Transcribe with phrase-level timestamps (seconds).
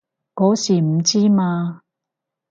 [0.33, 1.83] 嗰時唔知嘛